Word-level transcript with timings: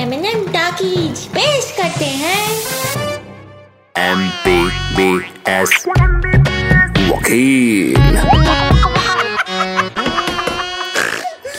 M 0.00 0.12
talkies 0.46 1.18
पेश 1.26 1.64
करते 1.78 2.04
हैं। 2.04 2.44
एम 3.98 4.20
पी 4.44 4.54
बी 4.96 5.08
एस 5.48 5.84
वकील। 7.10 7.94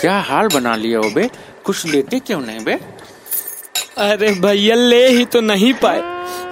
क्या 0.01 0.17
हाल 0.19 0.47
बना 0.47 0.75
लिया 0.75 0.99
हो 0.99 1.09
बे? 1.09 1.29
कुछ 1.65 1.85
लेते 1.85 2.19
क्यों 2.19 2.41
नहीं 2.41 2.63
बे? 2.65 2.79
अरे 3.97 4.31
भैया 4.41 4.75
ले 4.75 5.07
ही 5.07 5.25
तो 5.25 5.41
नहीं 5.41 5.73
पाए। 5.83 6.01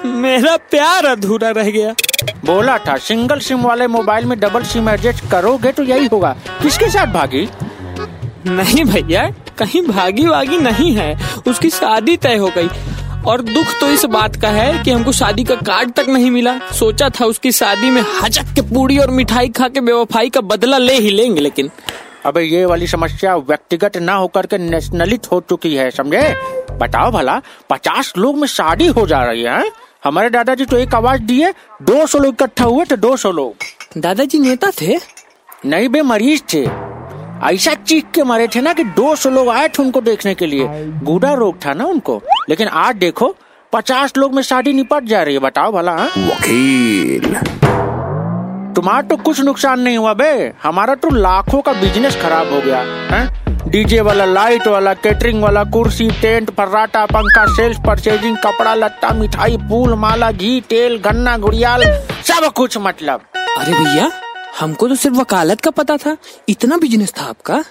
मेरा 0.05 0.55
प्यार 0.71 1.05
अधूरा 1.05 1.49
रह 1.49 1.71
गया। 1.71 1.93
बोला 2.45 2.77
था 2.77 2.97
सिंगल 2.97 3.39
सिम 3.39 3.61
वाले 3.61 3.87
मोबाइल 3.87 4.25
में 4.25 4.39
डबल 4.39 4.63
सिम 4.63 4.89
एडजस्ट 4.89 5.29
करोगे 5.31 5.71
तो 5.71 5.83
यही 5.83 6.07
होगा। 6.07 6.35
किसके 6.61 6.89
साथ 6.89 7.13
भागी? 7.13 7.47
नहीं 8.47 8.85
भैया 8.85 9.29
कहीं 9.59 9.81
भागी 9.81 10.25
वागी 10.27 10.57
नहीं 10.57 10.93
है। 10.95 11.17
उसकी 11.47 11.69
शादी 11.69 12.17
तय 12.17 12.35
हो 12.35 12.51
गई। 12.57 12.69
और 13.27 13.41
दुख 13.41 13.79
तो 13.79 13.87
इस 13.87 14.05
बात 14.05 14.35
का 14.35 14.49
है 14.49 14.83
कि 14.83 14.91
हमको 14.91 15.11
शादी 15.11 15.43
का 15.43 15.55
कार्ड 15.55 15.93
तक 15.93 16.09
नहीं 16.09 16.31
मिला। 16.31 16.57
सोचा 16.71 17.09
था 17.09 17.25
उसकी 17.25 17.51
शादी 17.51 17.89
में 17.89 18.03
हजक 18.21 18.53
के 18.55 18.61
पूड़ी 18.61 18.97
और 18.97 19.09
मिठाई 19.11 19.49
खा 19.49 19.67
के 19.67 19.81
बेवफाई 19.81 20.29
का 20.29 20.41
बदला 20.41 20.77
ले 20.77 20.93
ही 20.93 21.09
लेंगे 21.09 21.41
लेकिन 21.41 21.69
अबे 22.25 22.43
ये 22.43 22.65
वाली 22.65 22.87
समस्या 22.87 23.35
व्यक्तिगत 23.35 23.97
ना 23.97 24.13
होकर 24.13 24.45
के 24.45 24.57
नेशनलित 24.57 25.31
हो 25.31 25.39
चुकी 25.49 25.75
है 25.75 25.91
समझे? 25.91 26.35
बताओ 26.71 27.11
भला 27.11 27.41
पचास 27.69 28.13
लोग 28.17 28.37
में 28.37 28.47
शादी 28.47 28.87
हो 28.87 29.07
जा 29.07 29.23
रही 29.23 29.43
है 29.43 29.71
हमारे 30.03 30.29
दादाजी 30.29 30.65
तो 30.65 30.77
एक 30.77 30.95
आवाज़ 30.95 31.21
दिए 31.21 31.51
दो 31.81 32.05
सौ 32.07 32.19
लोग 32.19 32.33
इकट्ठा 32.33 32.65
हुए 32.65 32.85
थे 32.85 32.97
दो 32.97 33.17
सौ 33.17 33.31
लोग। 33.31 33.55
दादाजी 33.97 34.39
नेता 34.39 34.71
थे? 34.81 34.99
नहीं 35.65 35.89
बे 35.89 36.01
मरीज़ 36.01 36.41
थे। 36.53 36.88
ऐसा 37.43 37.73
चीख 37.73 38.05
के 38.15 38.23
मरे 38.23 38.47
थे 38.47 38.61
ना 38.61 38.73
कि 38.73 38.83
दो 38.83 39.15
सौ 39.15 39.29
लोग 39.29 39.49
आए 39.49 39.67
थे 39.67 39.83
उनको 39.83 40.01
देखने 40.01 40.33
के 40.35 40.45
लिए। 40.45 40.67
गुड़ा 41.03 41.33
रोग 41.33 41.65
था 41.65 41.73
ना 41.73 41.85
उनको। 41.85 42.21
लेकिन 42.49 42.67
आज 42.67 42.95
देखो 42.95 43.35
पचास 43.73 44.13
लोग 44.17 44.33
में 44.35 44.41
शादी 44.43 44.73
निपट 44.73 45.03
जा 45.03 45.21
रही 45.23 45.33
है 45.33 45.39
बताओ 45.39 45.71
भला 45.71 45.91
हाँ? 45.91 46.07
वकील। 46.17 47.35
तुम्हारा 48.75 49.01
तो 49.01 49.15
कुछ 49.17 49.41
नुकसान 49.41 49.79
नहीं 49.79 49.97
हुआ 49.97 50.13
बे। 50.13 50.53
हमारा 50.63 50.95
तो 50.95 51.09
लाखों 51.09 51.61
का 51.61 51.73
बिज़नेस 51.73 52.21
खराब 52.21 52.53
हो 52.53 52.61
गया 52.61 52.79
है? 53.11 53.27
डीजे 53.69 54.01
वाला 54.01 54.25
लाइट 54.25 54.67
वाला 54.67 54.93
कैटरिंग 54.93 55.41
वाला 55.43 55.63
कुर्सी 55.63 56.09
टेंट 56.21 56.49
फर्राटा 56.51 57.05
पंखा 57.05 57.45
सेल्स 57.55 57.77
परचेजिंग 57.87 58.37
कपड़ा 58.37 58.73
लत्ता 58.73 59.09
मिठाई 59.13 59.57
फूल 59.69 59.93
माला 59.95 60.31
घी 60.31 60.59
तेल 60.61 60.97
गन्ना 61.05 61.37
गुड़ियाल 61.37 61.83
सब 62.27 62.51
कुछ 62.55 62.77
मतलब। 62.77 63.21
अरे 63.35 63.73
भैया 63.73 64.09
हमको 64.59 64.87
तो 64.87 64.95
सिर्फ़ 64.95 65.17
वकालत 65.17 65.61
का 65.61 65.71
पता 65.71 65.97
था। 65.97 66.17
इतना 66.49 66.77
बिज़नेस 66.77 67.13
था 67.17 67.23
आपका? 67.23 67.63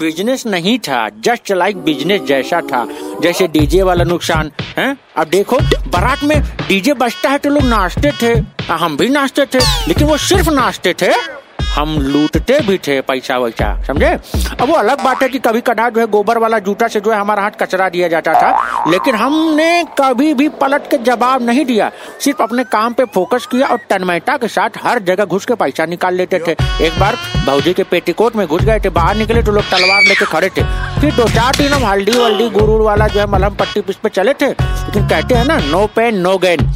बिज़नेस 0.00 0.46
नहीं 0.46 0.78
था 0.78 1.08
जस्ट 1.08 1.52
लाइक 1.52 1.76
बिज़नेस 1.76 2.20
जैसा 2.20 2.60
था। 2.60 2.86
जैसे 3.20 3.48
डीजे 3.48 3.82
वाला 3.82 4.04
नुकसान, 4.04 4.50
है? 4.76 4.96
अब 5.16 5.28
देखो, 5.28 5.58
बारात 5.88 6.24
में 6.24 6.42
डीजे 6.68 6.94
बजता 6.94 7.30
है 7.30 7.38
तो 7.38 7.50
लोग 7.50 7.62
नाचते 7.62 8.12
थे। 8.22 8.34
हम 8.72 8.96
भी 8.96 9.08
नाचते 9.08 9.46
थे, 9.46 9.58
लेकिन 9.88 10.06
वो 10.06 10.16
सिर्फ़ 10.16 10.50
नाचते 10.50 10.94
थे। 11.02 11.35
हम 11.76 11.98
लूटते 12.00 12.58
भी 12.60 12.76
थे 12.78 13.00
पैसा 13.00 13.36
वैसा, 13.38 13.66
समझे? 13.84 14.06
अब 14.52 14.68
वो 14.68 14.74
अलग 14.74 15.02
बात 15.04 15.22
है 15.22 15.28
कि 15.28 15.38
कभी 15.38 15.60
कदा 15.60 15.88
जो 15.88 16.00
है 16.00 16.06
गोबर 16.06 16.38
वाला 16.38 16.58
जूता 16.58 16.88
से 16.88 17.00
जो 17.00 17.10
है 17.12 17.18
हमारा 17.18 17.42
हाथ 17.42 17.58
कचरा 17.60 17.88
दिया 17.88 18.08
जाता 18.08 18.32
था, 18.34 18.84
लेकिन 18.90 19.14
हमने 19.14 19.84
कभी 19.98 20.32
भी 20.34 20.48
पलट 20.60 20.90
के 20.90 20.98
जवाब 20.98 21.42
नहीं 21.42 21.64
दिया। 21.64 21.90
सिर्फ़ 22.20 22.42
अपने 22.42 22.64
काम 22.64 22.92
पे 22.92 23.04
फोकस 23.14 23.46
किया 23.46 23.66
और 23.66 23.78
तन्मयता 23.90 24.36
के 24.36 24.48
साथ 24.48 24.78
हर 24.84 24.98
जगह 25.02 25.24
घुस 25.24 25.46
के 25.46 25.54
पैसा 25.54 25.86
निकाल 25.86 26.14
लेते 26.14 26.38
थे। 26.38 26.52
एक 26.86 26.98
बार 27.00 27.16
भौजी 27.46 27.72
के 27.72 27.82
पेटीकोट 27.84 28.36
में 28.36 28.46
घुस 28.46 28.62
गए 28.62 28.80
थे, 28.80 28.88
बाहर 28.90 29.16
निकले 29.16 29.42
तो 29.42 29.52
लोग 29.52 29.70
तलवार 29.70 30.02
लेके 30.02 30.24
खड़े 30.24 30.48
थे। 30.48 30.62
फिर 31.00 31.14
दो 31.14 31.28
चार 31.28 31.56
दिन 31.56 31.72
हम 31.72 31.84
हल्दी 31.84 32.12
वल्दी, 32.12 32.48
गुरूर 32.50 32.80
वाला 32.80 33.08
जो 33.08 33.20
है 33.20 33.26
मलहम 33.26 33.54
पट्टी 33.54 33.80
पिस 33.80 33.96
पे 33.96 34.08
चले 34.08 34.34
थे। 34.34 34.48
लेकिन 34.48 35.08
कहते 35.08 35.34
हैं 35.34 35.44
ना 35.44 35.58
नो 35.60 35.86
पेन 35.86 36.18
नो 36.18 36.36
गेन 36.38 36.72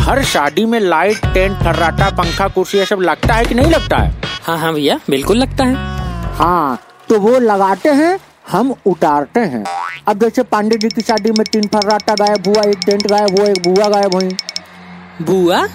हर 0.00 0.22
शादी 0.24 0.64
में 0.64 0.78
लाइट 0.80 1.26
टेंट 1.34 1.56
फर्राटा, 1.58 2.08
पंखा, 2.10 2.46
कुर्सी, 2.48 2.78
ये 2.78 2.84
सब 2.86 3.00
लगता 3.00 3.34
है 3.34 3.44
कि 3.44 3.54
नहीं 3.54 3.70
लगता 3.70 3.96
है? 3.96 4.29
हाँ 4.42 4.56
हाँ 4.58 4.72
भैया 4.74 4.98
बिल्कुल 5.10 5.36
लगता 5.36 5.64
है। 5.64 5.74
हाँ 6.36 6.78
तो 7.08 7.18
वो 7.20 7.38
लगाते 7.38 7.88
हैं 7.88 8.18
हम 8.50 8.74
उतारते 8.86 9.40
हैं। 9.40 9.64
अब 10.08 10.18
जैसे 10.18 10.42
पांडे 10.42 10.76
जी 10.76 10.88
की 10.88 11.00
शादी 11.00 11.30
में 11.30 11.44
तीन 11.52 11.66
फर्राटा 11.66 12.14
गायब 12.14 12.48
हुआ 12.48 12.62
एक 12.62 12.78
टेंट 12.86 13.06
गायब 13.06 13.38
हुआ 13.38 13.46
एक 13.48 13.62
बुआ 13.64 13.88
गायब 13.88 14.14
हुई। 14.14 14.28
बुआ? 15.22 15.66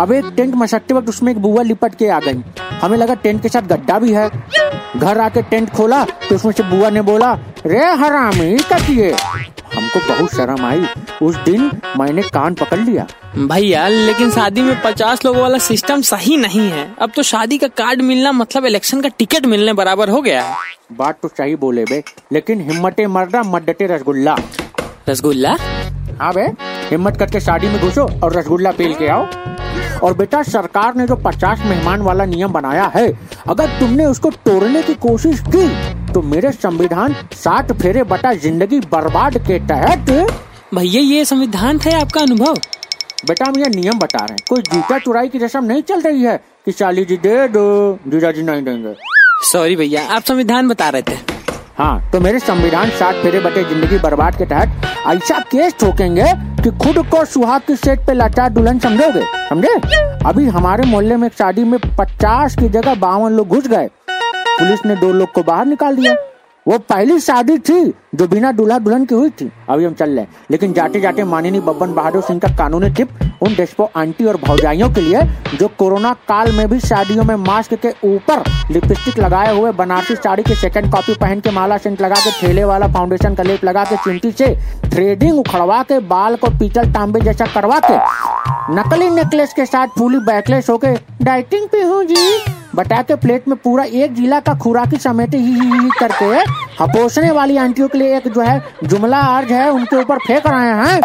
अब 0.00 0.12
एक 0.12 0.32
टेंट 0.36 0.54
मसकते 0.54 0.94
वक्त 0.94 1.08
उसमें 1.08 1.30
एक 1.32 1.38
बुआ 1.38 1.62
लिपट 1.62 1.94
के 1.94 2.08
आ 2.08 2.20
गई। 2.20 2.42
हमें 2.82 2.96
लगा 2.98 3.14
टेंट 3.14 3.42
के 3.42 3.48
साथ 3.48 3.62
गड्ढा 3.68 3.98
भी 3.98 4.12
है। 4.12 4.28
घर 4.96 5.18
आके 5.20 5.42
टेंट 5.42 5.70
खोला 5.70 6.04
तो 6.04 6.34
उसमें 6.34 6.52
से 6.52 6.62
बुआ 6.62 6.90
ने 6.90 7.02
बोला 7.02 7.32
रे 7.66 7.84
हरामी 7.94 8.56
क्या 8.62 8.78
हमको 9.74 9.98
बहुत 10.08 10.34
शर्म 10.34 10.64
आई। 10.66 10.86
उस 11.22 11.36
दिन 11.44 11.70
मैंने 11.98 12.22
कान 12.28 12.54
पकड़ 12.54 12.78
लिया। 12.78 13.06
भैया 13.30 13.86
लेकिन 13.88 14.30
शादी 14.30 14.62
में 14.62 14.80
पचास 14.82 15.24
लोगों 15.24 15.40
वाला 15.42 15.58
सिस्टम 15.58 16.00
सही 16.02 16.36
नहीं 16.36 16.68
है। 16.70 16.86
अब 17.00 17.10
तो 17.16 17.22
शादी 17.22 17.58
का 17.58 17.66
कार्ड 17.70 18.00
मिलना 18.02 18.32
मतलब 18.32 18.64
इलेक्शन 18.66 19.00
का 19.00 19.08
टिकट 19.18 19.44
मिलने 19.46 19.72
बराबर 19.72 20.08
हो 20.10 20.20
गया। 20.22 20.42
है 20.42 20.56
बात 20.92 21.18
तो 21.22 21.28
सही 21.28 21.54
बोले 21.56 21.84
बे 21.84 22.02
लेकिन 22.32 22.60
हिम्मते 22.70 23.06
मर्दा 23.08 23.42
मड्डते 23.42 23.86
रसगुल्ला। 23.86 24.36
रसगुल्ला? 25.08 25.56
हाँ 26.20 26.32
बे 26.34 26.42
हिम्मत 26.90 27.16
करके 27.18 27.40
शादी 27.40 27.68
में 27.68 27.80
घुसो 27.80 28.08
और 28.24 28.36
रसगुल्ला 28.36 28.70
पील 28.72 28.94
के 28.94 29.08
आओ। 29.08 29.26
और 30.00 30.16
बेटा 30.16 30.42
सरकार 30.42 30.94
ने 30.96 31.06
जो 31.06 31.16
पचास 31.18 31.62
मेहमान 31.66 32.02
वाला 32.02 32.24
नियम 32.24 32.52
बनाया 32.52 32.90
है 32.94 33.06
अगर 33.48 33.78
तुमने 33.80 34.06
उसको 34.06 34.30
तोड़ने 34.44 34.82
की 34.82 34.94
कोशिश 34.98 35.40
की 35.54 35.66
तो 36.12 36.22
मेरे 36.24 36.52
संविधान 36.52 37.14
सात 37.34 37.72
फेरे 37.72 38.02
बटा 38.04 38.32
ज़िंदगी 38.34 38.80
बर्बाद 38.92 39.38
के 39.46 39.58
तहत 39.68 40.10
भैया 40.74 41.00
ये 41.02 41.24
संविधान 41.24 41.78
था 41.78 41.98
आपका 42.00 42.20
अनुभव? 42.20 42.56
बेटा 43.26 43.44
हम 43.46 43.58
ये 43.58 43.68
नियम 43.68 43.98
बता 43.98 44.18
रहे 44.18 44.32
हैं। 44.32 44.44
कोई 44.48 44.62
जूता 44.62 44.98
चुराई 44.98 45.28
की 45.28 45.38
रस्म 45.38 45.64
नहीं 45.64 45.82
चल 45.82 46.00
रही 46.00 46.22
है? 46.22 46.36
कि 46.64 46.72
शाली 46.72 47.04
जी 47.04 47.16
दे 47.16 47.48
दो 47.48 47.64
जीजा 48.08 48.30
जी 48.32 48.42
नहीं 48.42 48.62
देंगे। 48.62 48.94
सॉरी 49.42 49.76
भैया 49.76 50.02
आप 50.10 50.22
संविधान 50.22 50.68
बता 50.68 50.88
रहे 50.88 51.02
थे। 51.02 51.16
हाँ 51.78 52.10
तो 52.12 52.20
मेरे 52.20 52.38
संविधान 52.38 52.90
सात 52.90 53.14
फेरे 53.14 53.40
बटे 53.40 53.64
ज़िंदगी 53.64 53.98
बर्बाद 53.98 54.38
के 54.38 54.44
तहत 54.44 54.86
ऐसा 55.08 55.38
केस 55.52 55.74
ठोकेंगे 55.80 56.32
कि 56.62 56.70
खुद 56.78 56.98
को 57.10 57.24
सुहाग 57.24 57.60
की 57.60 57.76
सेट 57.76 58.06
पे 58.06 58.14
लाचार 58.14 58.50
दुल्हन 58.50 58.78
समझोगे? 58.78 59.22
समझे? 59.48 59.74
अभी 60.26 60.46
हमारे 60.48 60.86
मोहल्ले 60.86 61.16
में 61.16 61.26
एक 61.26 61.34
शादी 61.34 61.64
में 61.64 61.78
पचास 61.98 62.56
की 62.56 62.68
जगह 62.68 62.94
बावन 62.94 63.32
लोग 63.32 63.48
घुस 63.48 63.66
गए। 63.66 63.88
पुलिस 64.10 64.84
ने 64.86 64.96
दो 64.96 65.12
लोग 65.12 65.32
को 65.32 65.42
बाहर 65.42 65.66
निकाल 65.66 65.96
दिया। 65.96 66.14
वो 66.66 66.76
पहली 66.78 67.18
शादी 67.20 67.56
थी 67.58 67.80
जो 68.14 68.26
बिना 68.28 68.50
दूल्हा 68.52 68.78
दुल्हन 68.78 69.04
की 69.04 69.14
हुई 69.14 69.30
थी। 69.30 69.50
अभी 69.70 69.84
हम 69.84 69.92
चल 69.94 70.10
रहे 70.10 70.20
हैं। 70.20 70.46
लेकिन 70.50 70.72
जाते 70.72 71.00
जाते 71.00 71.24
माननीय 71.24 71.60
बब्बन 71.60 71.92
बहादुर 71.94 72.22
सिंह 72.22 72.40
का 72.40 72.48
कानूनी 72.56 72.90
टिप 72.90 73.08
उन 73.42 73.54
डेस्पो 73.54 73.88
आंटी 73.96 74.24
और 74.24 74.36
भौजाइयों 74.36 74.88
के 74.90 75.00
लिए, 75.00 75.22
जो 75.56 75.68
कोरोना 75.78 76.12
काल 76.28 76.52
में 76.52 76.68
भी 76.68 76.80
शादियों 76.80 77.24
में 77.24 77.34
मास्क 77.36 77.74
के 77.74 77.90
ऊपर 78.04 78.42
लिपस्टिक 78.70 79.18
लगाए 79.18 79.56
हुए 79.58 79.72
बनारसी 79.72 80.16
साड़ी 80.16 80.42
की 80.42 80.54
सेकंड 80.54 80.92
कॉपी 80.92 81.14
पहन 81.14 81.40
के 81.40 81.50
माला 81.50 81.78
सेंट 81.78 82.00
लगा 82.02 82.20
के 82.20 82.30
ठेले 82.40 82.64
वाला 82.64 82.88
फाउंडेशन 82.88 83.34
का 83.34 83.42
लेप 83.42 83.64
लगा 83.64 83.84
के 83.84 83.96
चिंटी 83.96 84.32
से 84.32 84.54
थ्रेडिंग 84.84 85.38
उखड़वा 85.38 85.82
के 85.82 85.98
बाल 86.08 86.36
को 86.36 86.50
पीतल 86.58 86.92
तांबे 86.92 87.20
जैसा 87.20 87.46
करवा 87.54 87.80
के 87.90 87.98
नकली 88.74 89.10
नेकलेस 89.10 89.52
के 89.54 89.66
साथ 89.66 89.98
फूली 89.98 90.18
बैकलेस 90.26 90.70
होके 90.70 90.94
डाइटिंग 91.24 91.68
पे 91.68 91.82
हूँ 91.82 92.04
जी। 92.04 92.59
बटा 92.74 93.00
के 93.02 93.14
प्लेट 93.14 93.48
में 93.48 93.56
पूरा 93.58 93.84
एक 93.84 94.14
जिला 94.14 94.38
का 94.40 94.54
खुराकी 94.54 94.96
समेटे 94.96 95.38
ही, 95.38 95.52
ही, 95.52 95.70
ही 95.72 95.90
करके 96.00 96.24
हपोसने 96.82 97.30
वाली 97.30 97.56
आंटियों 97.56 97.88
के 97.88 97.98
लिए 97.98 98.16
एक 98.16 98.28
जो 98.28 98.40
है 98.40 98.62
जुमला 98.84 99.20
अर्ज़ 99.36 99.52
है 99.52 99.70
उनके 99.70 99.96
ऊपर 99.96 100.18
फेंक 100.18 100.46
रहे 100.46 100.68
हैं। 100.80 101.00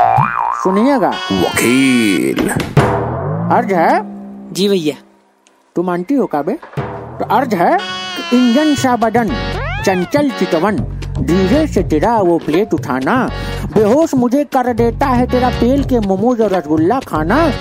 सुनिएगा। 0.64 1.10
वकील। 1.32 2.50
अर्ज़ 2.50 3.74
है? 3.74 4.00
जी 4.54 4.68
भैया। 4.70 4.96
तुम 5.76 5.90
आंटी 5.90 6.16
हो 6.16 6.26
काबे 6.26 6.54
तो 7.20 7.26
अर्ज़ 7.26 7.56
है 7.56 7.78
इंजन 8.34 8.76
सा 8.76 8.96
बदन 8.96 9.32
चंचल 9.86 10.30
चितवन 10.30 10.78
धीरे 11.20 11.66
से 11.68 11.84
तेरा 11.84 12.18
वो 12.18 12.38
प्लेट 12.38 12.74
उठाना 12.74 13.16
बेहोश 13.74 14.14
मुझे 14.14 14.44
कर 14.44 14.74
देता 14.74 15.08
है 15.08 15.28
तेरा 15.28 15.50
तेल 15.50 15.84
के 15.84 16.00
मोमोज 16.00 16.42
और 16.42 16.52
रसगुल्ला 16.52 17.00
खाना। 17.00 17.52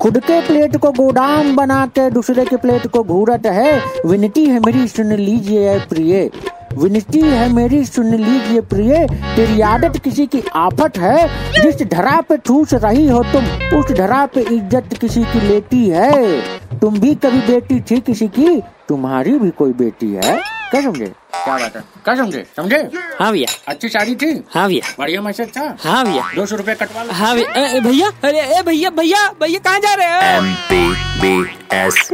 खुद 0.00 0.18
के 0.18 0.40
प्लेट 0.40 0.76
को 0.76 0.90
गोदाम 0.90 1.56
बना 1.56 1.86
के 1.86 2.10
दूसरे 2.10 2.44
के 2.44 2.56
प्लेट 2.56 2.86
को 2.86 3.02
घूरत 3.04 3.46
है। 3.46 3.82
विनती 4.06 4.44
है 4.46 4.60
मेरी, 4.60 4.86
सुन 4.88 5.12
लीजिए 5.12 5.78
प्रिय। 5.78 6.30
विनती 6.78 7.20
है 7.20 7.48
मेरी, 7.52 7.84
सुन 7.84 8.14
लीजिए 8.14 8.60
प्रिय। 8.60 9.06
तेरी 9.36 9.60
आदत 9.60 9.98
किसी 9.98 10.26
की 10.26 10.42
आफत 10.54 10.98
है। 10.98 11.28
जिस 11.62 11.82
धरा 11.82 12.20
पे 12.20 12.36
ठूस 12.36 12.74
रही 12.74 13.08
हो 13.08 13.22
तुम, 13.22 13.44
उस 13.78 13.92
धरा 13.92 14.26
पे 14.26 14.40
इज़्ज़त 14.40 14.94
किसी 15.00 15.24
की 15.24 15.40
लेती 15.40 15.88
है। 15.88 16.40
तुम 16.80 16.98
भी 16.98 17.14
कभी 17.14 17.40
बेटी 17.52 17.80
थी 17.80 18.00
किसी 18.00 18.28
की, 18.28 18.60
तुम्हारी 18.88 19.38
भी 19.38 19.50
कोई 19.50 19.72
बेटी 19.72 20.12
है। 20.14 20.38
क्या 20.70 20.80
समझे? 20.80 21.12
क्या 21.48 21.56
बात 21.58 21.76
है? 21.76 21.82
क्या 22.04 22.14
समझे? 22.16 22.44
समझे? 22.56 22.76
हाँ 23.18 23.30
भैया। 23.32 23.48
अच्छी 23.68 23.88
साड़ी 23.88 24.14
थी? 24.22 24.30
हाँ 24.54 24.66
भैया। 24.68 24.94
बढ़िया 24.98 25.20
मैसेज 25.22 25.48
था? 25.56 25.76
हाँ 25.84 26.04
भैया। 26.04 26.22
दो 26.36 26.46
सौ 26.46 26.56
रूपए 26.56 26.74
कटवा 26.82 27.02
लो। 27.02 27.12
हाँ 27.12 27.34
भैया। 27.36 27.80
भैया 27.80 28.08
अरे 28.24 28.40
ए 28.58 28.62
भैया 28.66 28.90
भैया 28.98 29.26
भैया 29.40 29.58
कहाँ 29.64 29.78
जा 29.86 29.94
रहे 29.94 30.14
हो? 30.14 30.20
एम 30.36 30.52
पी 30.72 30.82
बी 31.22 31.32
एस 31.76 32.08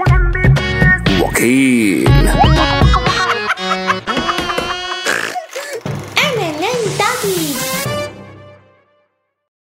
वकील। 1.20 2.53